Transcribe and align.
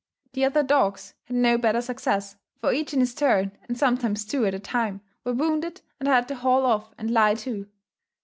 The 0.33 0.45
other 0.45 0.63
dogs 0.63 1.13
had 1.25 1.35
no 1.37 1.59
better 1.59 1.79
success; 1.79 2.35
for 2.59 2.73
each 2.73 2.91
in 2.91 3.01
his 3.01 3.13
turn, 3.13 3.51
and 3.67 3.77
sometimes 3.77 4.25
two 4.25 4.47
at 4.47 4.55
a 4.55 4.59
time, 4.59 5.01
were 5.23 5.33
wounded, 5.33 5.81
and 5.99 6.09
had 6.09 6.27
to 6.29 6.35
haul 6.35 6.65
off 6.65 6.91
and 6.97 7.11
lie 7.11 7.35
too. 7.35 7.69